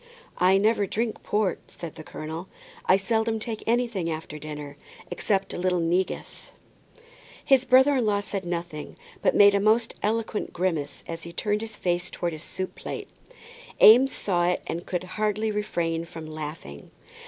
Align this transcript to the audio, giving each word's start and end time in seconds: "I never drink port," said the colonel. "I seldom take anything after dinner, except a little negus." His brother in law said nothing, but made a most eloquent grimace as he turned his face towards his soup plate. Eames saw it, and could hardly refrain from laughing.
"I 0.39 0.57
never 0.57 0.87
drink 0.87 1.21
port," 1.21 1.59
said 1.67 1.93
the 1.93 2.03
colonel. 2.03 2.47
"I 2.87 2.97
seldom 2.97 3.37
take 3.37 3.61
anything 3.67 4.09
after 4.09 4.39
dinner, 4.39 4.75
except 5.11 5.53
a 5.53 5.59
little 5.59 5.79
negus." 5.79 6.51
His 7.45 7.65
brother 7.65 7.95
in 7.97 8.05
law 8.07 8.21
said 8.21 8.43
nothing, 8.43 8.95
but 9.21 9.35
made 9.35 9.53
a 9.53 9.59
most 9.59 9.93
eloquent 10.01 10.53
grimace 10.53 11.03
as 11.07 11.21
he 11.21 11.31
turned 11.31 11.61
his 11.61 11.75
face 11.77 12.09
towards 12.09 12.33
his 12.33 12.41
soup 12.43 12.73
plate. 12.73 13.09
Eames 13.79 14.11
saw 14.11 14.47
it, 14.47 14.63
and 14.65 14.87
could 14.87 15.03
hardly 15.03 15.51
refrain 15.51 16.05
from 16.05 16.25
laughing. 16.25 16.89